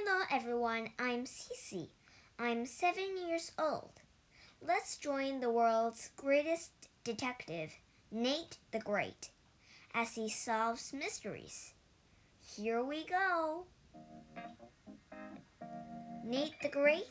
[0.00, 1.88] Hello everyone, I'm Cece.
[2.38, 3.90] I'm seven years old.
[4.64, 6.70] Let's join the world's greatest
[7.02, 7.72] detective,
[8.12, 9.30] Nate the Great,
[9.92, 11.72] as he solves mysteries.
[12.56, 13.64] Here we go.
[16.24, 17.10] Nate the Great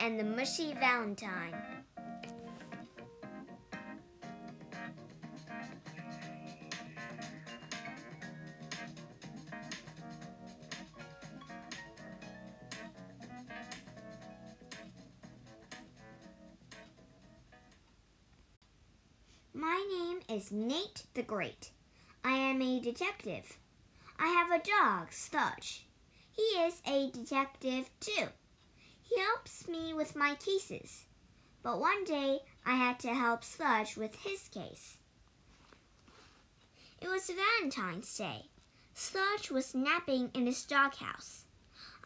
[0.00, 1.83] and the Mushy Valentine.
[19.64, 21.70] My name is Nate the Great.
[22.22, 23.56] I am a detective.
[24.18, 25.86] I have a dog, Sludge.
[26.32, 28.26] He is a detective too.
[29.02, 31.06] He helps me with my cases.
[31.62, 34.98] But one day I had to help Sludge with his case.
[37.00, 38.50] It was Valentine's Day.
[38.92, 41.46] Sludge was napping in his doghouse.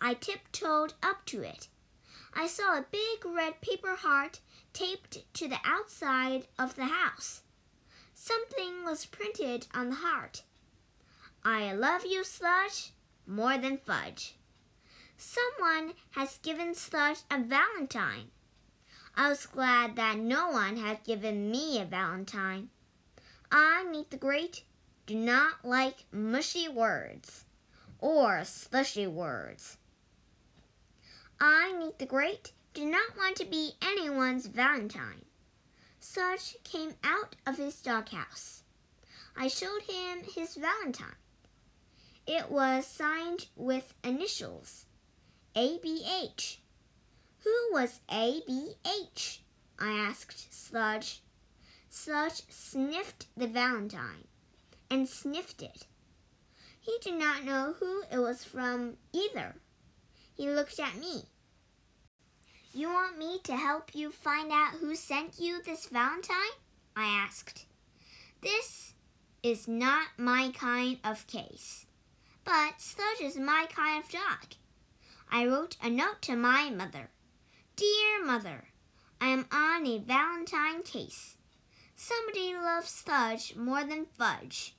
[0.00, 1.66] I tiptoed up to it.
[2.32, 4.38] I saw a big red paper heart
[4.72, 7.42] taped to the outside of the house.
[8.20, 10.42] Something was printed on the heart.
[11.44, 12.90] I love you, Sludge,
[13.28, 14.34] more than fudge.
[15.16, 18.32] Someone has given Sludge a valentine.
[19.14, 22.70] I was glad that no one had given me a valentine.
[23.52, 24.64] I, Nate the Great,
[25.06, 27.44] do not like mushy words
[28.00, 29.76] or slushy words.
[31.38, 35.24] I, Nate the Great, do not want to be anyone's Valentine.
[36.10, 38.62] Sludge came out of his doghouse.
[39.36, 41.16] I showed him his Valentine.
[42.26, 44.86] It was signed with initials
[45.54, 46.60] ABH.
[47.44, 49.40] Who was ABH?
[49.78, 51.20] I asked Sludge.
[51.90, 54.28] Sludge sniffed the Valentine
[54.88, 55.86] and sniffed it.
[56.80, 59.56] He did not know who it was from either.
[60.34, 61.24] He looked at me.
[62.74, 66.36] You want me to help you find out who sent you this Valentine?
[66.94, 67.64] I asked.
[68.42, 68.92] This
[69.42, 71.86] is not my kind of case,
[72.44, 74.54] but Sludge is my kind of dog.
[75.30, 77.08] I wrote a note to my mother.
[77.76, 78.64] Dear mother,
[79.20, 81.36] I am on a Valentine case.
[81.96, 84.74] Somebody loves Sludge more than fudge.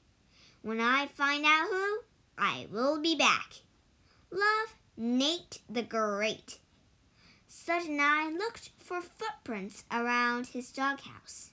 [0.61, 1.99] When I find out who,
[2.37, 3.55] I will be back.
[4.31, 6.59] Love, Nate the Great.
[7.69, 11.51] Sludge and I looked for footprints around his doghouse.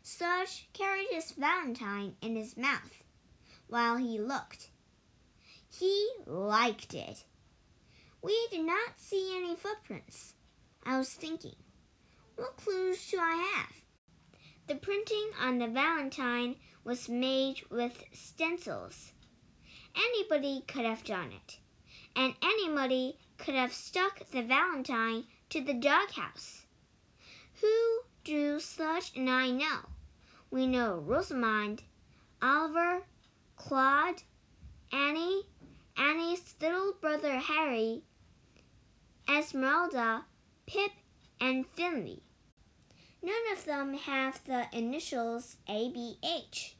[0.00, 3.02] Sludge carried his valentine in his mouth
[3.66, 4.68] while he looked.
[5.68, 7.24] He liked it.
[8.22, 10.34] We did not see any footprints.
[10.86, 11.56] I was thinking,
[12.36, 13.82] what clues do I have?
[14.68, 16.54] The printing on the valentine
[16.84, 19.10] was made with stencils.
[19.96, 21.58] Anybody could have done it,
[22.14, 26.64] and anybody could have stuck the valentine to the doghouse.
[27.60, 29.80] Who do Sludge and I know?
[30.50, 31.82] We know Rosamond,
[32.40, 33.02] Oliver,
[33.56, 34.22] Claude,
[34.92, 35.42] Annie,
[35.96, 38.02] Annie's little brother Harry,
[39.28, 40.24] Esmeralda,
[40.66, 40.92] Pip,
[41.40, 42.22] and Finley.
[43.22, 46.74] None of them have the initials ABH.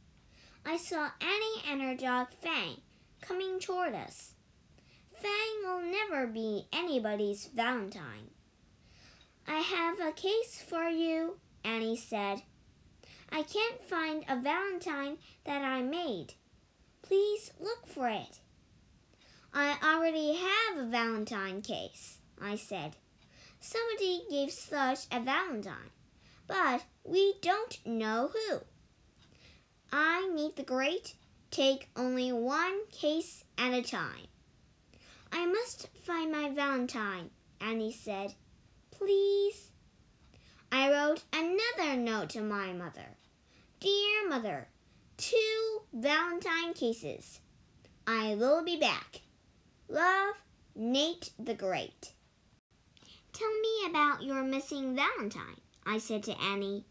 [0.64, 2.82] I saw Annie and her dog Fang
[3.20, 4.31] coming toward us.
[5.22, 8.30] Fang will never be anybody's Valentine.
[9.46, 12.42] I have a case for you, Annie said.
[13.30, 16.34] I can't find a Valentine that I made.
[17.02, 18.40] Please look for it.
[19.54, 22.96] I already have a Valentine case, I said.
[23.60, 25.92] Somebody gave Sludge a Valentine,
[26.48, 28.58] but we don't know who.
[29.92, 31.14] I Nate the Great
[31.52, 34.31] take only one case at a time.
[35.32, 38.34] I must find my Valentine, Annie said.
[38.91, 39.70] Please.
[40.70, 43.16] I wrote another note to my mother.
[43.81, 44.69] Dear mother,
[45.16, 47.41] two Valentine cases.
[48.06, 49.22] I will be back.
[49.88, 50.34] Love,
[50.75, 52.12] Nate the Great.
[53.32, 56.85] Tell me about your missing Valentine, I said to Annie.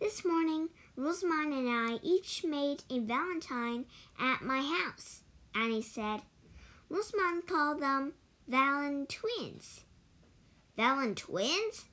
[0.00, 3.86] This morning, Rosamond and I each made a Valentine
[4.18, 5.22] at my house,
[5.54, 6.22] Annie said.
[6.88, 8.14] Rosamond called them
[8.50, 9.84] Valen twins.
[10.78, 11.86] Valen twins?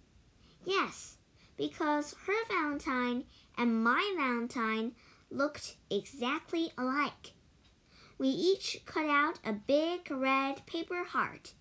[0.66, 1.18] Yes,
[1.58, 3.26] because her Valentine
[3.58, 4.94] and my Valentine
[5.30, 7.34] looked exactly alike.
[8.18, 11.54] We each cut out a big red paper heart.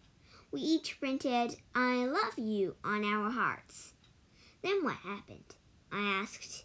[0.50, 3.94] We each printed I love you on our hearts.
[4.62, 5.56] Then what happened?
[5.90, 6.64] I asked.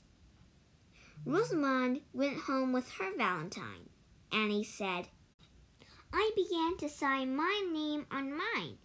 [1.26, 3.90] Rosamond went home with her Valentine,
[4.32, 5.08] Annie said.
[6.20, 8.80] I began to sign my name on mine.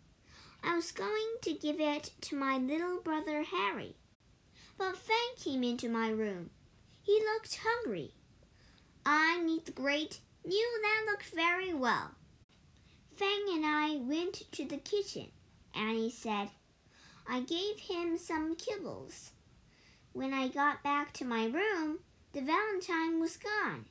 [0.62, 3.96] I was going to give it to my little brother Harry.
[4.76, 6.50] But Fang came into my room.
[7.02, 8.10] He looked hungry.
[9.06, 12.10] I, Nate the Great, knew that looked very well.
[13.16, 15.28] Fang and I went to the kitchen.
[15.74, 16.50] Annie said,
[17.26, 19.30] I gave him some kibbles.
[20.12, 22.00] When I got back to my room,
[22.34, 23.86] the valentine was gone.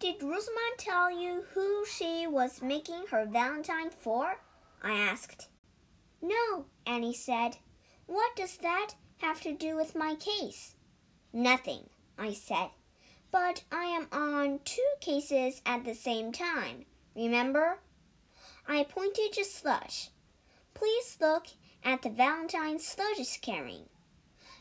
[0.00, 4.40] Did Rosamond tell you who she was making her valentine for?
[4.82, 5.48] I asked.
[6.22, 7.58] No, Annie said.
[8.06, 10.74] What does that have to do with my case?
[11.34, 12.70] Nothing, I said.
[13.30, 17.80] But I am on two cases at the same time, remember?
[18.66, 20.08] I pointed to Sludge.
[20.72, 21.48] Please look
[21.84, 23.90] at the Valentine Sludge is carrying.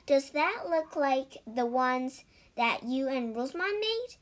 [0.05, 2.25] Does that look like the ones
[2.57, 4.17] that you and Rosamond made?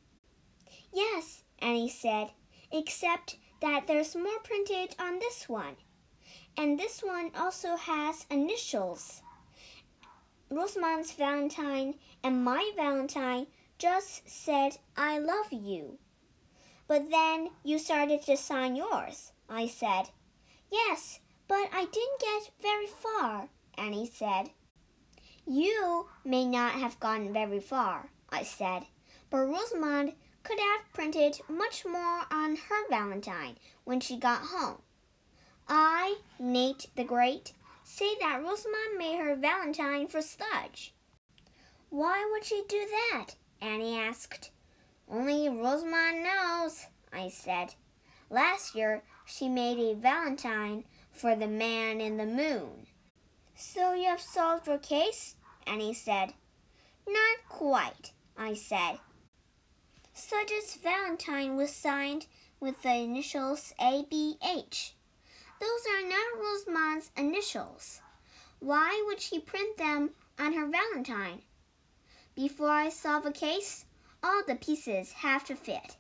[0.94, 2.32] Yes, Annie said,
[2.72, 5.76] except that there's more printed on this one.
[6.58, 9.22] And this one also has initials.
[10.50, 13.48] Rosamond's Valentine and my Valentine
[13.78, 16.00] just said, I love you.
[16.88, 20.10] But then you started to sign yours, I said.
[20.72, 24.50] Yes, but I didn't get very far, Annie said.
[25.46, 28.84] You may not have gone very far, I said,
[29.30, 30.14] but Rosamond
[30.48, 34.78] could have printed much more on her Valentine when she got home.
[35.68, 37.52] I, Nate the Great,
[37.84, 40.94] say that Rosamond made her Valentine for Sludge.
[41.90, 43.36] Why would she do that?
[43.60, 44.52] Annie asked.
[45.10, 47.74] Only Rosamond knows, I said.
[48.30, 52.88] Last year she made a Valentine for the man in the moon.
[53.54, 55.36] So you have solved your case?
[55.66, 56.34] Annie said.
[57.06, 59.00] Not quite, I said.
[60.20, 62.26] Sludge's Valentine was signed
[62.60, 64.94] with the initials ABH.
[65.62, 68.02] Those are not Rosamond's initials.
[68.60, 70.10] Why would she print them
[70.40, 71.44] on her Valentine?
[72.34, 73.86] Before I solve a case,
[74.24, 75.98] all the pieces have to fit.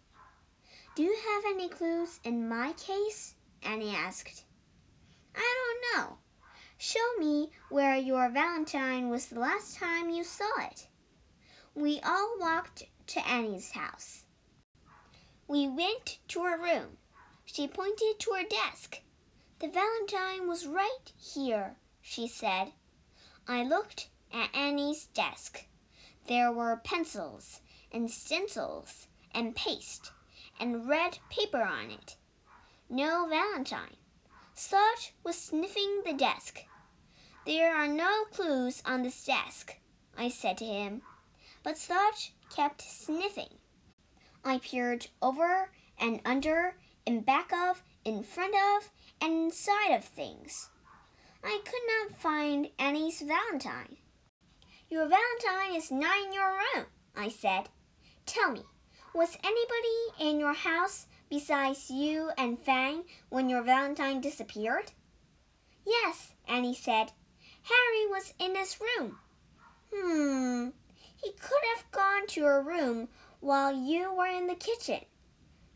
[0.95, 3.35] Do you have any clues in my case?
[3.61, 4.45] Annie asked.
[5.35, 6.17] I don't know.
[6.79, 10.87] Show me where your Valentine was the last time you saw it.
[11.75, 14.23] We all walked to Annie's house.
[15.47, 16.97] We went to her room.
[17.45, 19.01] She pointed to her desk.
[19.59, 22.73] The valentine was right here, she said.
[23.47, 25.65] I looked at Annie's desk.
[26.27, 27.61] There were pencils
[27.91, 30.11] and stencils and paste
[30.59, 32.17] and red paper on it.
[32.89, 33.95] No valentine.
[34.53, 36.65] Sludge was sniffing the desk.
[37.45, 39.77] There are no clues on this desk,
[40.17, 41.01] I said to him.
[41.63, 43.59] But Sludge kept sniffing.
[44.43, 48.89] I peered over and under in back of, in front of,
[49.21, 50.69] and inside of things.
[51.43, 53.97] I could not find Annie's valentine.
[54.89, 56.85] Your valentine is not in your room,
[57.15, 57.69] I said.
[58.25, 58.63] Tell me,
[59.13, 64.91] was anybody in your house besides you and Fang when your valentine disappeared?
[65.85, 67.11] Yes, Annie said.
[67.63, 69.17] Harry was in his room.
[69.93, 70.69] Hmm,
[71.21, 73.09] he could have gone to your room
[73.39, 75.01] while you were in the kitchen.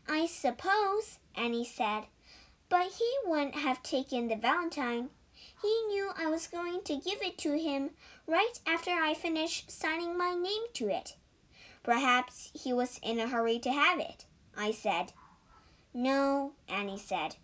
[0.08, 2.04] I suppose, Annie said,
[2.68, 5.10] but he wouldn't have taken the valentine.
[5.60, 7.90] He knew I was going to give it to him
[8.26, 11.16] right after I finished signing my name to it.
[11.82, 14.24] Perhaps he was in a hurry to have it,
[14.56, 15.12] I said.
[15.92, 17.36] No, Annie said.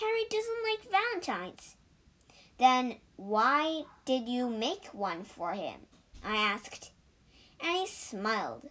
[0.00, 1.76] Harry doesn't like valentines.
[2.58, 5.86] Then why did you make one for him?
[6.24, 6.83] I asked
[8.14, 8.68] smiled.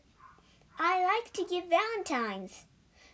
[0.79, 2.63] I like to give valentines.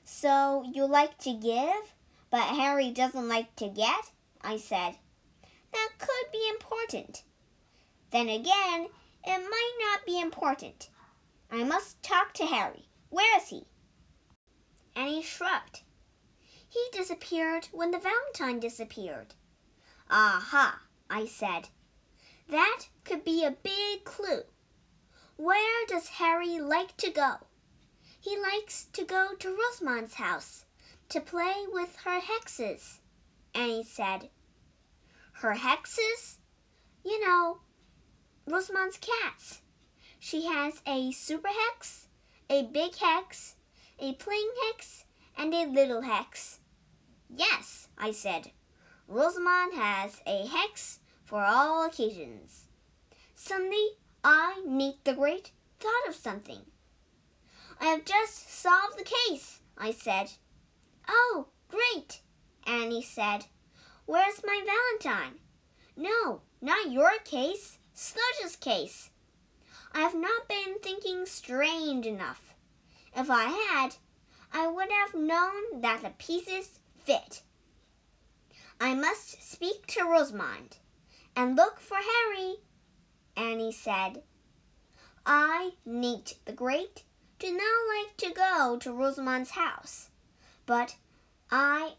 [0.03, 1.93] So you like to give,
[2.29, 4.12] but Harry doesn't like to get?
[4.41, 4.95] I said.
[5.74, 7.24] That could be important.
[8.12, 8.89] Then again,
[9.25, 10.89] it might not be important.
[11.51, 12.86] I must talk to Harry.
[13.09, 13.63] Where is he?
[14.95, 15.81] And he shrugged.
[16.67, 19.33] He disappeared when the valentine disappeared.
[20.12, 21.69] Aha, I said.
[22.48, 24.43] That could be a big clue.
[25.39, 27.36] Where does Harry like to go?
[28.19, 30.65] He likes to go to Rosamond's house
[31.08, 32.98] to play with her hexes.
[33.55, 34.31] Annie said,
[35.36, 36.39] Her hexes?
[37.05, 37.60] You know,
[38.46, 39.62] Rosamond's cats.
[40.19, 42.10] She has a super hex,
[42.50, 43.55] a big hex,
[43.98, 45.05] a plain hex,
[45.38, 46.60] and a little hex.
[47.34, 48.51] Yes, I said.
[49.08, 52.65] Rosamond has a hex for all occasions.
[53.36, 53.91] Sunday
[54.23, 56.61] I, Nate the Great, thought of something.
[57.79, 60.31] I have just solved the case, I said.
[61.07, 62.21] Oh, Great,
[62.67, 63.45] Annie said.
[64.05, 65.39] Where's my valentine?
[65.95, 69.11] No, not your case, Sludge's case.
[69.93, 72.53] I have not been thinking strange enough.
[73.15, 73.95] If I had,
[74.53, 77.41] I would have known that the pieces fit.
[78.79, 80.77] I must speak to Rosamond
[81.35, 82.55] and look for Harry,
[83.39, 84.24] Annie said.
[85.25, 87.03] I, Nate the Great,
[87.39, 87.63] did not
[87.98, 90.10] like to go to Rosamond's house,
[90.65, 90.98] but
[91.50, 91.93] I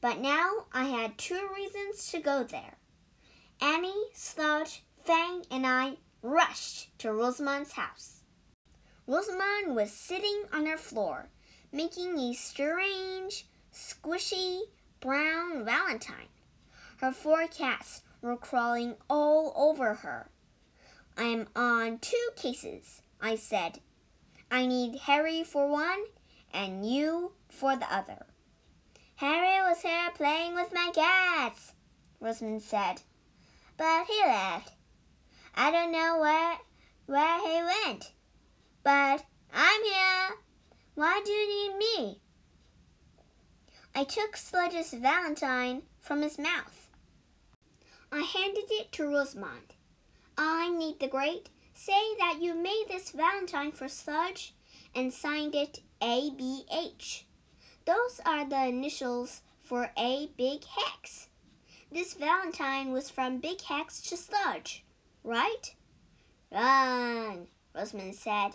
[0.00, 2.78] but now I had two reasons to go there.
[3.60, 8.22] Annie, Sludge, Fang, and I rushed to Rosamond's house.
[9.06, 11.28] Rosamond was sitting on her floor,
[11.70, 14.60] making a strange, squishy,
[15.00, 16.28] brown valentine.
[17.02, 20.29] Her four cats were crawling all over her.
[21.22, 23.80] I'm on two cases, I said.
[24.50, 26.04] I need Harry for one
[26.50, 28.24] and you for the other.
[29.16, 31.74] Harry was here playing with my cats,
[32.20, 33.02] Rosamond said.
[33.76, 34.72] But he left.
[35.54, 36.56] I don't know where
[37.04, 38.12] where he went.
[38.82, 39.22] But
[39.52, 40.38] I'm here.
[40.94, 42.20] Why do you need me?
[43.94, 46.88] I took Sludge's valentine from his mouth.
[48.10, 49.74] I handed it to Rosamond.
[50.42, 54.54] I, Nate the Great, say that you made this valentine for Sludge
[54.94, 57.24] and signed it ABH.
[57.84, 61.28] Those are the initials for A Big Hex.
[61.92, 64.82] This valentine was from Big Hex to Sludge,
[65.22, 65.74] right?
[66.50, 68.52] Wrong, Rosamond said.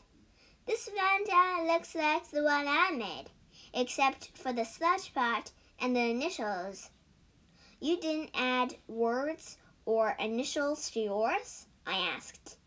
[0.65, 3.25] This valentine looks like the one I made
[3.75, 6.89] except for the sludge part and the initials.
[7.80, 11.68] You didn't add words or initials to yours?
[11.86, 12.58] I asked.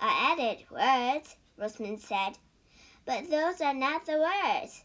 [0.00, 2.38] I added words, Rosamond said,
[3.04, 4.84] but those are not the words.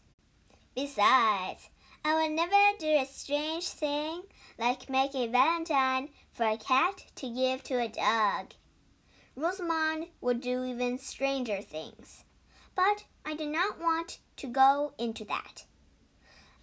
[0.74, 1.68] Besides,
[2.04, 4.22] I would never do a strange thing
[4.58, 8.54] like make a valentine for a cat to give to a dog.
[9.36, 12.24] Rosamond would do even stranger things,
[12.74, 15.64] but I did not want to go into that.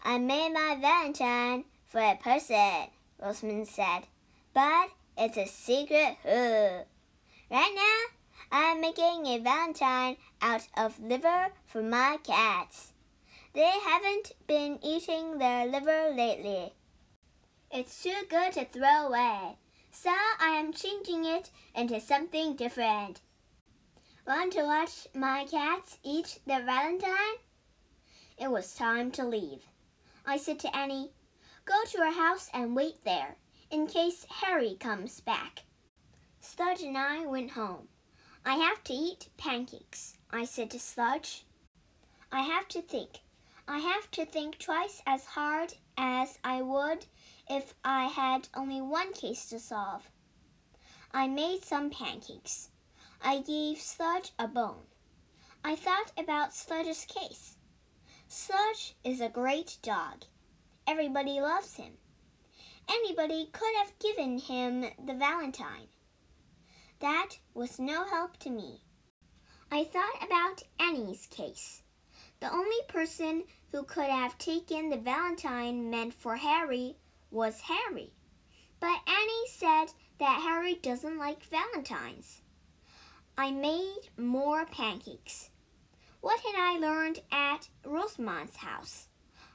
[0.03, 2.87] I made my valentine for a person,
[3.21, 4.07] Rosamond said,
[4.53, 6.85] but it's a secret who.
[7.51, 12.93] Right now, I'm making a valentine out of liver for my cats.
[13.53, 16.73] They haven't been eating their liver lately.
[17.69, 19.57] It's too good to throw away,
[19.91, 23.19] so I am changing it into something different.
[24.25, 27.39] Want to watch my cats eat their valentine?
[28.37, 29.63] It was time to leave.
[30.25, 31.11] I said to Annie,
[31.65, 33.35] Go to her house and wait there,
[33.71, 35.63] in case Harry comes back.
[36.39, 37.87] Sludge and I went home.
[38.45, 41.45] I have to eat pancakes, I said to Sludge.
[42.31, 43.19] I have to think.
[43.67, 47.05] I have to think twice as hard as I would
[47.47, 50.09] if I had only one case to solve.
[51.11, 52.69] I made some pancakes.
[53.21, 54.87] I gave Sludge a bone.
[55.63, 57.57] I thought about Sludge's case.
[58.27, 60.23] Sludge is a great dog.
[60.87, 61.97] Everybody loves him.
[62.89, 65.89] Anybody could have given him the valentine.
[66.99, 68.81] That was no help to me.
[69.71, 71.83] I thought about Annie's case.
[72.39, 76.95] The only person who could have taken the valentine meant for Harry
[77.29, 78.13] was Harry.
[78.79, 82.41] But Annie said that Harry doesn't like valentines.
[83.37, 85.49] I made more pancakes.
[86.21, 89.07] What had I learned at Rosamond's house?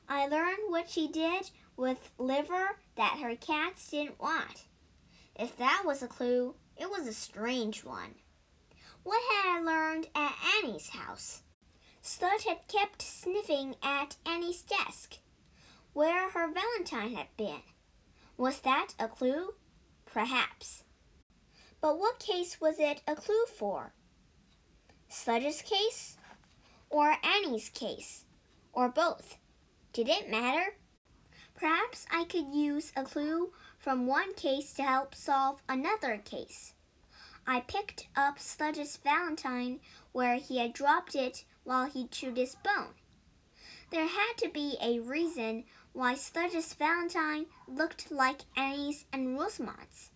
[0.09, 4.65] I learned what she did with liver that her cats didn't want.
[5.37, 8.15] If that was a clue, it was a strange one.
[9.03, 11.43] What had I learned at Annie's house?
[12.01, 15.19] Sludge had kept sniffing at Annie's desk,
[15.93, 17.63] where her valentine had been.
[18.37, 19.55] Was that a clue?
[20.07, 20.85] Perhaps.
[21.81, 23.93] But what case was it a clue for?
[25.09, 26.17] Sludge's case?
[26.91, 28.25] Or Annie's case?
[28.73, 29.39] Or both?
[29.93, 30.77] Did it matter?
[31.55, 36.75] Perhaps I could use a clue from one case to help solve another case.
[37.47, 39.81] I picked up Sludge's valentine
[40.13, 42.95] where he had dropped it while he chewed his bone.
[43.91, 50.11] There had to be a reason why Sludge's valentine looked like Annie's and Rosamond's.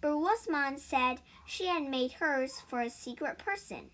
[0.00, 3.90] But Rosamond said she had made hers for a secret person,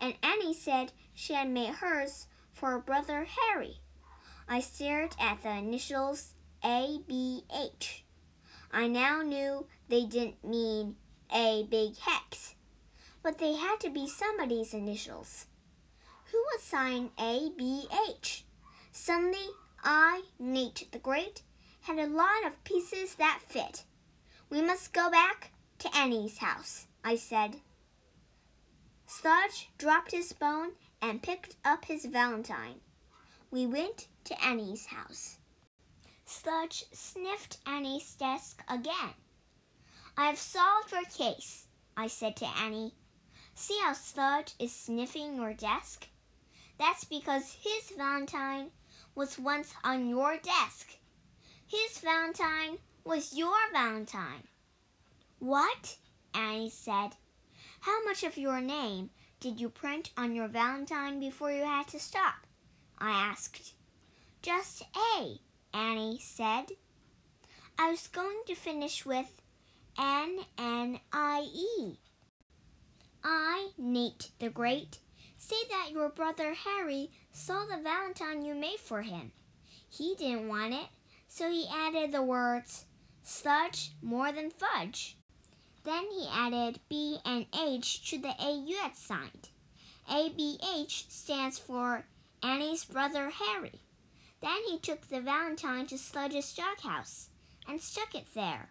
[0.00, 3.80] and Annie said she had made hers for her brother Harry.
[4.48, 6.34] I stared at the initials
[6.64, 8.04] A B H.
[8.72, 10.96] I now knew they didn't mean
[11.34, 12.54] A Big Hex,
[13.22, 15.46] but they had to be somebody's initials.
[16.30, 18.44] Who would sign A B H?
[18.92, 19.48] Suddenly,
[19.82, 21.42] I, Nate the Great,
[21.82, 23.84] had a lot of pieces that fit.
[24.48, 27.56] We must go back to Annie's house, I said.
[29.06, 30.70] Sludge dropped his bone
[31.02, 32.80] and picked up his valentine.
[33.50, 35.38] We went to Annie's house.
[36.24, 39.14] Sludge sniffed Annie's desk again.
[40.16, 41.66] I have solved your case,
[41.96, 42.94] I said to Annie.
[43.54, 46.08] See how Sludge is sniffing your desk?
[46.78, 48.70] That's because his valentine
[49.14, 50.98] was once on your desk.
[51.66, 54.48] His valentine was your valentine.
[55.38, 55.96] What?
[56.34, 57.10] Annie said.
[57.80, 62.00] How much of your name did you print on your valentine before you had to
[62.00, 62.46] stop?
[62.98, 63.74] I asked.
[64.46, 64.84] Just
[65.18, 65.40] A,
[65.74, 66.66] Annie said.
[67.76, 69.42] I was going to finish with
[69.98, 71.98] N N I E.
[73.24, 75.00] I, Nate the Great,
[75.36, 79.32] say that your brother Harry saw the valentine you made for him.
[79.90, 80.90] He didn't want it,
[81.26, 82.84] so he added the words
[83.24, 85.16] sludge more than fudge.
[85.82, 89.48] Then he added B and H to the A you had signed.
[90.08, 92.04] ABH stands for
[92.44, 93.80] Annie's brother Harry.
[94.40, 97.30] Then he took the valentine to Sludge's doghouse
[97.68, 98.70] and stuck it there.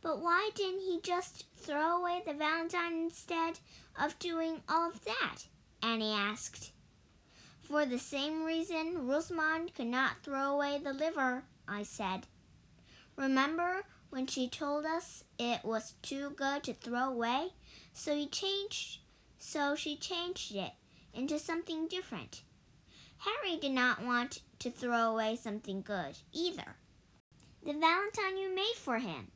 [0.00, 3.58] But why didn't he just throw away the valentine instead
[4.00, 5.46] of doing all of that?
[5.82, 6.72] Annie asked.
[7.62, 12.26] For the same reason Rosamond could not throw away the liver, I said.
[13.16, 17.48] Remember when she told us it was too good to throw away?
[17.92, 19.00] So he changed
[19.38, 20.72] so she changed it
[21.14, 22.42] into something different.
[23.18, 26.76] Harry did not want to throw away something good either.
[27.64, 29.32] The valentine you made for him.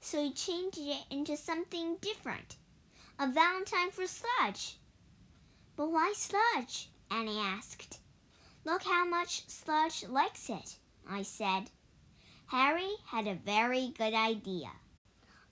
[0.00, 2.56] So he changed it into something different.
[3.18, 4.78] A valentine for Sludge.
[5.76, 6.88] But why Sludge?
[7.10, 8.00] Annie asked.
[8.64, 10.78] Look how much Sludge likes it,
[11.08, 11.70] I said.
[12.46, 14.70] Harry had a very good idea.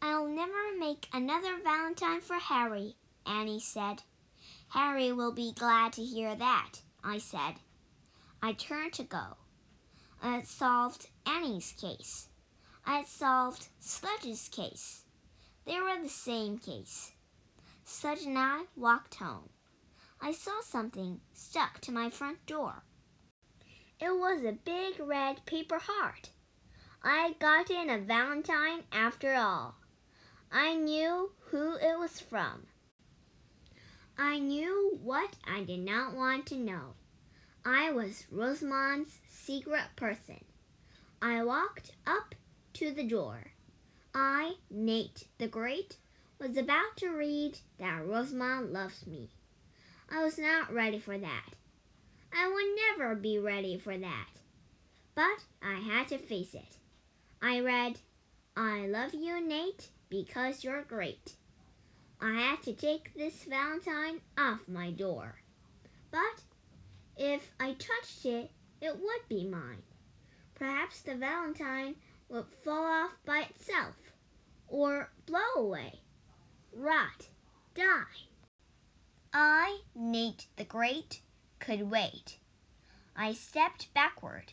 [0.00, 4.02] I'll never make another valentine for Harry, Annie said.
[4.68, 7.54] Harry will be glad to hear that, I said.
[8.44, 9.38] I turned to go.
[10.22, 12.28] I had solved Annie's case.
[12.84, 15.04] I had solved Sludge's case.
[15.64, 17.12] They were the same case.
[17.86, 19.48] Sludge and I walked home.
[20.20, 22.82] I saw something stuck to my front door.
[23.98, 26.28] It was a big red paper heart.
[27.02, 29.76] I had gotten a valentine after all.
[30.52, 32.66] I knew who it was from.
[34.18, 36.96] I knew what I did not want to know.
[37.66, 40.44] I was Rosamond's secret person.
[41.22, 42.34] I walked up
[42.74, 43.52] to the door.
[44.14, 45.96] I, Nate the Great,
[46.38, 49.30] was about to read that Rosamond loves me.
[50.10, 51.48] I was not ready for that.
[52.36, 54.28] I would never be ready for that.
[55.14, 56.76] But I had to face it.
[57.40, 57.98] I read,
[58.56, 61.34] I love you, Nate, because you're great.
[62.20, 65.36] I had to take this valentine off my door.
[66.10, 66.42] But
[67.16, 68.50] if I touched it,
[68.80, 69.82] it would be mine.
[70.54, 71.96] Perhaps the valentine
[72.28, 73.96] would fall off by itself,
[74.68, 76.00] or blow away,
[76.72, 77.28] rot,
[77.74, 78.28] die.
[79.32, 81.20] I, Nate the Great,
[81.58, 82.38] could wait.
[83.16, 84.52] I stepped backward.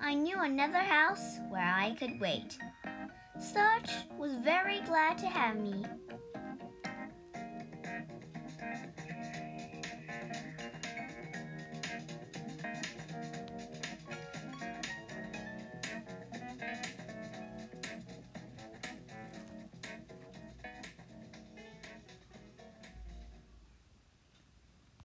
[0.00, 2.58] I knew another house where I could wait.
[3.38, 5.84] Sludge was very glad to have me.